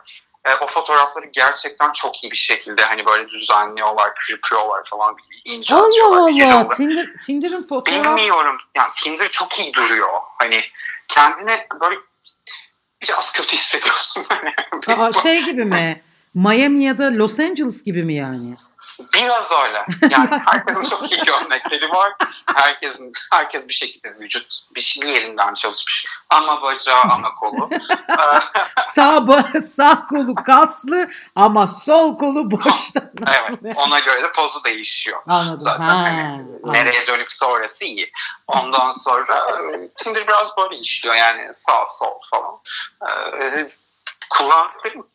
[0.45, 5.17] E, o fotoğrafları gerçekten çok iyi bir şekilde hani böyle düzenliyorlar, kırpıyorlar falan.
[5.45, 6.69] ince Allah Allah.
[6.69, 8.19] Tinder, Tinder'ın fotoğraf...
[8.19, 8.57] Bilmiyorum.
[8.77, 10.09] Yani Tinder çok iyi duruyor.
[10.39, 10.61] Hani
[11.09, 11.97] kendine böyle
[13.03, 14.25] biraz kötü hissediyorsun.
[14.87, 16.01] Hani Aa, şey gibi mi?
[16.35, 18.55] Miami ya da Los Angeles gibi mi yani?
[19.15, 19.87] Biraz öyle.
[20.11, 22.13] Yani herkesin çok iyi gömlekleri var.
[22.55, 26.07] Herkesin herkes bir şekilde vücut bir, şey, bir yerinden çalışmış.
[26.31, 27.71] Ama bacağı ama kolu.
[28.85, 29.27] sağ
[29.63, 33.11] sağ kolu kaslı ama sol kolu boşta.
[33.21, 33.57] Nasıl?
[33.65, 33.77] evet.
[33.77, 35.23] Ona göre de pozu değişiyor.
[35.27, 35.59] Anladım.
[35.59, 36.73] Zaten ha, hani anladım.
[36.73, 38.13] nereye dönük sonrası iyi.
[38.47, 39.47] Ondan sonra
[39.97, 42.61] Tinder biraz böyle işliyor yani sağ sol falan.
[43.41, 43.71] Ee,
[44.31, 45.07] kullandıklarım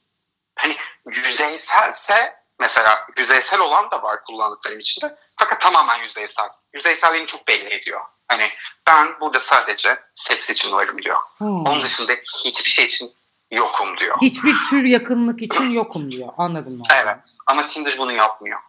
[0.55, 5.15] hani yüzeyselse mesela yüzeysel olan da var kullandıklarım içinde.
[5.35, 6.49] Fakat tamamen yüzeysel.
[6.73, 8.01] Yüzeyselliğini çok belli ediyor.
[8.27, 8.49] Hani
[8.87, 11.17] ben burada sadece seks için varım diyor.
[11.37, 11.65] Hmm.
[11.65, 12.11] Onun dışında
[12.45, 13.13] hiçbir şey için
[13.51, 14.15] yokum diyor.
[14.21, 16.29] Hiçbir tür yakınlık için yokum diyor.
[16.37, 16.95] Anladım ben.
[16.95, 18.59] Evet ama Tinder bunu yapmıyor.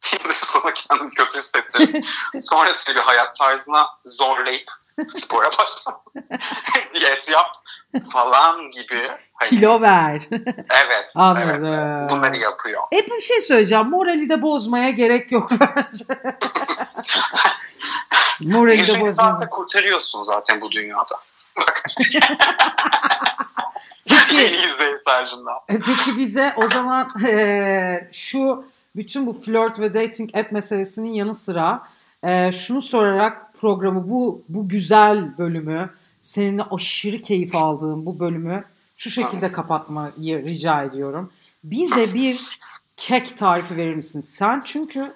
[0.00, 2.04] Tinder sana kendini kötü hissettirip
[2.38, 4.70] sonra seni bir hayat tarzına zorlayıp
[5.06, 6.02] spora başla.
[6.94, 7.46] Diyet yap
[8.12, 9.08] falan gibi.
[9.34, 10.28] Hani, Kilo ver.
[10.70, 11.12] Evet.
[11.16, 11.74] Anladım.
[11.74, 12.82] Evet, bunları yapıyor.
[12.92, 13.88] Hep bir şey söyleyeceğim.
[13.88, 16.04] Morali de bozmaya gerek yok bence.
[18.54, 19.50] Morali de bozmaya.
[19.50, 21.16] kurtarıyorsun zaten bu dünyada.
[24.08, 24.52] Peki,
[25.68, 28.64] e, peki bize o zaman e, şu
[28.96, 31.82] bütün bu flört ve dating app meselesinin yanı sıra
[32.22, 35.90] e, şunu sorarak programı bu bu güzel bölümü
[36.20, 38.64] seninle aşırı keyif aldığım bu bölümü
[38.96, 41.32] şu şekilde kapatmayı rica ediyorum.
[41.64, 42.58] Bize bir
[42.96, 44.20] kek tarifi verir misin?
[44.20, 45.14] Sen çünkü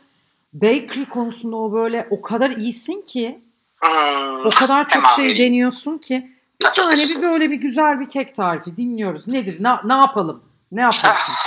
[0.53, 3.43] bakery konusunda o böyle o kadar iyisin ki
[3.77, 5.39] Hmm, o kadar çok şey vereyim.
[5.53, 6.31] deniyorsun ki
[6.63, 9.29] bir tane bir böyle bir güzel bir kek tarifi dinliyoruz.
[9.29, 9.63] Nedir?
[9.65, 10.45] Ne, ne yapalım?
[10.73, 11.35] Ne yaparsın?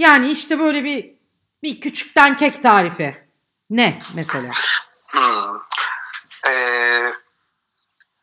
[0.00, 1.10] Yani işte böyle bir
[1.62, 3.16] bir küçükten kek tarifi.
[3.70, 4.50] Ne mesela?
[5.06, 5.47] Hmm.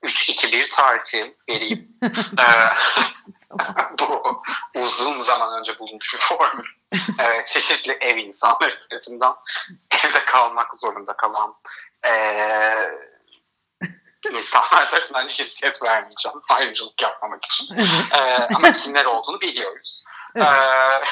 [0.05, 1.97] Ee, 3-2-1 tarifi vereyim.
[2.39, 4.41] Ee, bu
[4.75, 6.65] uzun zaman önce bulunmuş bir formül.
[7.19, 9.35] Ee, çeşitli ev insanları tarafından
[10.05, 11.55] evde kalmak zorunda kalan
[12.07, 12.91] ee,
[14.31, 16.41] insanlar tarafından cinsiyet vermeyeceğim.
[16.49, 17.75] Ayrımcılık yapmamak için.
[17.75, 17.87] Evet.
[18.15, 20.05] Ee, ama kimler olduğunu biliyoruz.
[20.35, 20.47] Evet.
[20.47, 21.03] Ee,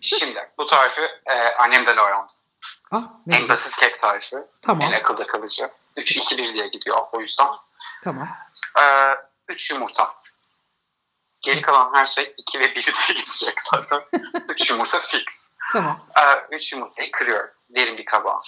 [0.00, 2.36] şimdi bu tarifi ee, annemden öğrendim.
[2.92, 4.36] Ah, En basit kek tarifi.
[4.62, 4.88] Tamam.
[4.88, 5.70] En akılda kalıcı.
[5.96, 7.48] 3-2-1 diye gidiyor o yüzden.
[8.04, 8.28] Tamam.
[9.48, 10.14] 3 yumurta.
[11.40, 14.00] Geri kalan her şey 2 ve 1 diye gidecek zaten.
[14.48, 15.24] 3 yumurta fix.
[15.72, 16.06] Tamam.
[16.50, 17.50] 3 yumurtayı kırıyorum.
[17.70, 18.40] Derin bir kabağa.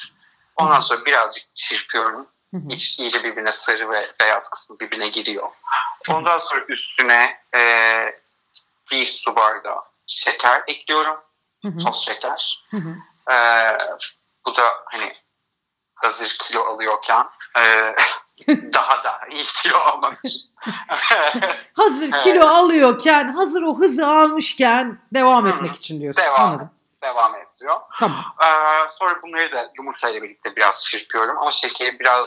[0.56, 2.28] Ondan sonra birazcık çırpıyorum.
[2.54, 2.68] Hı hı.
[2.68, 5.48] İç, iyice birbirine sarı ve beyaz kısmı birbirine giriyor.
[6.08, 7.60] Ondan sonra üstüne e,
[8.90, 11.20] bir su bardağı şeker ekliyorum.
[11.84, 12.64] Toz şeker.
[12.70, 12.96] Hı hı.
[13.32, 13.36] E,
[14.46, 15.14] bu da hani
[15.94, 17.26] hazır kilo alıyorken
[17.58, 17.94] e,
[18.48, 20.40] daha da iyi kilo almak için.
[21.72, 22.22] Hazır Evet.
[22.22, 26.22] kilo alıyorken, hazır o hızı almışken devam etmek için diyorsun.
[26.22, 26.70] devam Anladım.
[26.74, 26.80] et.
[27.02, 27.80] Devam et diyor.
[27.98, 28.24] Tamam.
[28.42, 32.26] Ee, sonra bunları da yumurtayla birlikte biraz çırpıyorum ama şekeri biraz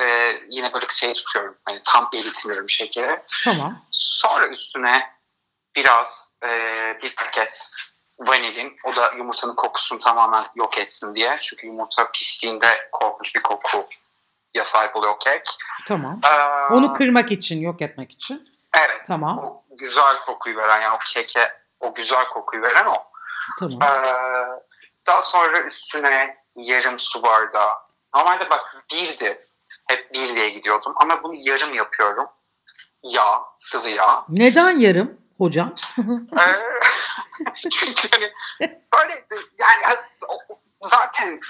[0.00, 1.56] e, yine böyle şey tutuyorum.
[1.64, 3.22] Hani tam eritmiyorum şekeri.
[3.44, 3.78] Tamam.
[3.90, 5.10] Sonra üstüne
[5.76, 6.48] biraz e,
[7.02, 7.70] bir paket
[8.18, 8.76] vanilin.
[8.84, 11.38] O da yumurtanın kokusunu tamamen yok etsin diye.
[11.42, 13.42] Çünkü yumurta piştiğinde korkunç bir
[14.56, 15.42] kokuya sahip oluyor kek.
[15.88, 16.20] Tamam.
[16.24, 18.48] Ee, Onu kırmak için, yok etmek için.
[18.78, 19.00] Evet.
[19.06, 19.38] Tamam.
[19.38, 22.96] O güzel kokuyu veren yani o keke o güzel kokuyu veren o.
[23.58, 23.78] Tamam.
[23.82, 24.16] Ee,
[25.06, 27.72] daha sonra üstüne yarım su bardağı.
[28.14, 29.46] Normalde bak birdi.
[29.88, 32.26] Hep bir diye gidiyordum ama bunu yarım yapıyorum.
[33.02, 34.24] Yağ, sıvı yağ.
[34.28, 35.74] Neden yarım hocam?
[36.38, 36.42] Ee,
[37.70, 38.32] çünkü hani
[38.94, 39.24] böyle
[39.58, 39.96] yani
[40.82, 41.40] zaten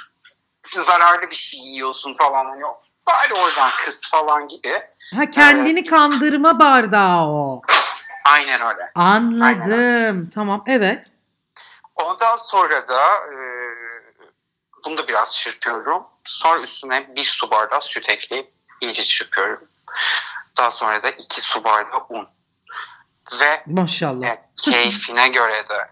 [0.73, 4.83] zararlı bir şey yiyorsun falan hani o- bari oradan kıs falan gibi.
[5.17, 7.63] Ha kendini kandırma bardağı o.
[8.25, 8.91] Aynen öyle.
[8.95, 10.31] Anladım.
[10.35, 10.65] Tamam.
[10.67, 11.07] Evet.
[11.95, 13.37] Ondan sonra da e,
[14.85, 16.03] bunu da biraz çırpıyorum.
[16.25, 19.69] Sonra üstüne bir su bardağı süt ekleyip iyice çırpıyorum.
[20.59, 22.29] Daha sonra da iki su bardağı un.
[23.41, 24.27] Ve Maşallah.
[24.27, 25.91] e, keyfine göre de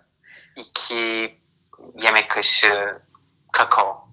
[0.56, 1.38] iki
[1.98, 3.02] yemek kaşığı
[3.52, 4.08] kakao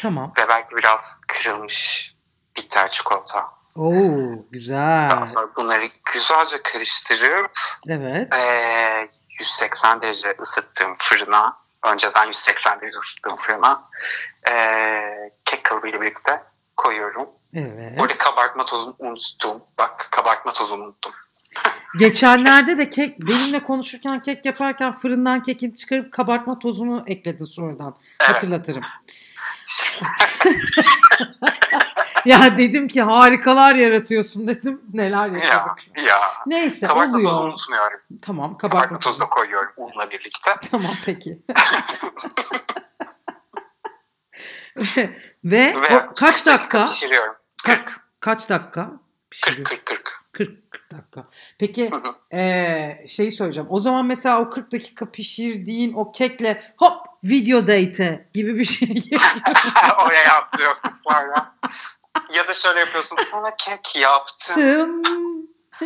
[0.00, 0.32] Tamam.
[0.38, 2.14] ve belki biraz kırılmış
[2.56, 3.48] bitter çikolata.
[3.76, 3.90] Oo
[4.50, 5.08] güzel.
[5.08, 7.50] Daha sonra bunları güzelce karıştırıp
[7.88, 8.34] Evet.
[8.34, 9.08] Ee,
[9.38, 11.56] 180 derece ısıttığım fırına,
[11.92, 13.84] önceden 180 derece ısıttığım fırına
[14.50, 15.00] ee,
[15.44, 16.42] kek kalıbıyla birlikte
[16.76, 17.28] koyuyorum.
[17.54, 18.00] Evet.
[18.00, 19.62] Orada kabartma tozunu unuttum.
[19.78, 21.12] Bak kabartma tozunu unuttum.
[21.98, 27.96] Geçenlerde de kek benimle konuşurken kek yaparken fırından kekini çıkarıp kabartma tozunu ekledin sonradan.
[28.20, 28.34] Evet.
[28.34, 28.82] Hatırlatırım.
[32.24, 34.80] Ya dedim ki harikalar yaratıyorsun dedim.
[34.92, 35.78] Neler ya, yaşadık.
[36.08, 36.20] ya.
[36.46, 37.44] Neyse Kabartma oluyor.
[37.44, 38.00] unutmuyorum.
[38.22, 40.50] Tamam Kabartma kabartma tozu da koyuyorum unla birlikte.
[40.70, 41.38] Tamam peki.
[45.44, 46.84] Ve Ve o kaç dakika?
[46.86, 47.34] Pişiriyorum.
[47.64, 48.84] Ka- kaç dakika?
[48.90, 49.66] 40 Pişiriyor.
[49.68, 50.20] 40 40.
[50.32, 51.24] 40, 40 dakika.
[51.58, 52.14] Peki Hı hı.
[52.32, 53.66] eee şeyi söyleyeceğim.
[53.70, 58.88] O zaman mesela o 40 dakika pişirdiğin o kekle hop video date gibi bir şey
[60.06, 61.54] Oraya atlıyorsun sonra.
[62.32, 63.18] Ya da şöyle yapıyorsun.
[63.30, 65.02] Sana kek yaptım.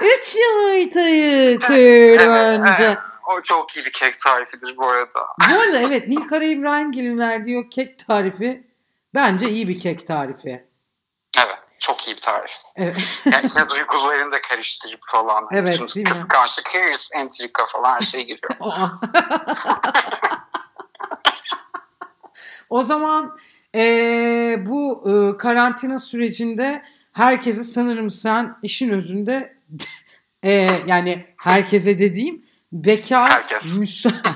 [0.00, 2.84] Üç yumurtayı kır önce.
[2.84, 2.98] evet.
[3.26, 5.26] O çok iyi bir kek tarifidir bu arada.
[5.50, 8.66] Bu arada evet Nilkara İbrahimgil'in verdiği o kek tarifi
[9.14, 10.68] bence iyi bir kek tarifi.
[11.38, 11.58] Evet.
[11.80, 12.52] Çok iyi bir tarif.
[12.76, 12.96] Evet.
[13.24, 15.48] Yani içine duygularını da karıştırıp falan.
[15.52, 16.12] Evet, Şimdi değil mi?
[16.12, 18.52] Kıskançlık, hırs, entrika falan her şey giriyor.
[22.70, 23.38] O zaman
[23.74, 29.56] eee, bu eee, karantina sürecinde herkese sanırım sen işin özünde
[30.44, 33.62] eee, yani herkese dediğim bekar Herkes.
[33.62, 34.12] müsa-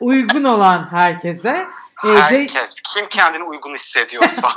[0.00, 1.66] uygun olan herkese
[2.04, 2.46] eee, de-.
[2.94, 4.48] Kim kendini uygun hissediyorsa.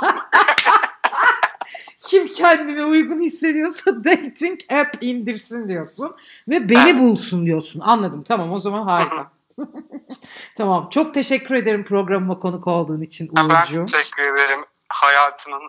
[1.98, 6.16] kim kendine uygun hissediyorsa dating app indirsin diyorsun
[6.48, 7.80] ve beni bulsun diyorsun.
[7.80, 8.22] Anladım.
[8.22, 9.30] Tamam o zaman harika.
[10.56, 10.88] tamam.
[10.90, 13.86] Çok teşekkür ederim programıma konuk olduğun için ben Uğur'cuğum.
[13.86, 14.64] teşekkür ederim.
[14.88, 15.62] Hayatımın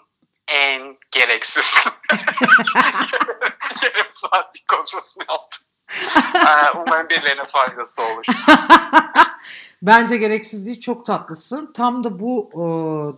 [0.47, 1.65] en gereksiz
[3.83, 5.63] yarım saatlik konuşmasını yaptım.
[6.35, 8.25] Ee, umarım birilerine faydası olur.
[9.81, 11.73] Bence gereksizliği çok tatlısın.
[11.73, 12.59] Tam da bu e,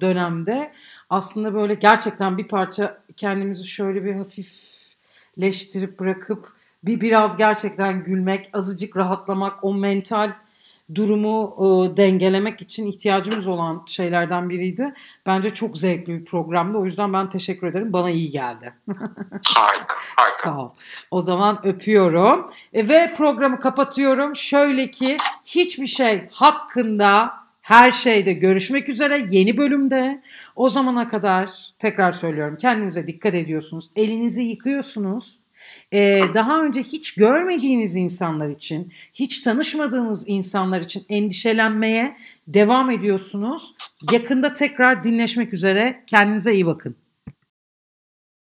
[0.01, 0.73] dönemde
[1.10, 6.53] aslında böyle gerçekten bir parça kendimizi şöyle bir hafifleştirip bırakıp
[6.84, 10.32] bir biraz gerçekten gülmek, azıcık rahatlamak, o mental
[10.95, 14.93] durumu e, dengelemek için ihtiyacımız olan şeylerden biriydi.
[15.25, 16.78] Bence çok zevkli bir programdı.
[16.78, 17.93] O yüzden ben teşekkür ederim.
[17.93, 18.73] Bana iyi geldi.
[19.43, 20.32] Harika, harika.
[20.43, 20.69] Sağ ol.
[21.12, 22.45] O zaman öpüyorum.
[22.73, 24.36] E, ve programı kapatıyorum.
[24.36, 30.21] Şöyle ki hiçbir şey hakkında her şeyde görüşmek üzere yeni bölümde.
[30.56, 31.49] O zamana kadar
[31.80, 33.89] tekrar söylüyorum kendinize dikkat ediyorsunuz.
[33.95, 35.39] Elinizi yıkıyorsunuz.
[35.93, 43.75] E, daha önce hiç görmediğiniz insanlar için, hiç tanışmadığınız insanlar için endişelenmeye devam ediyorsunuz.
[44.12, 46.03] Yakında tekrar dinleşmek üzere.
[46.08, 46.95] Kendinize iyi bakın.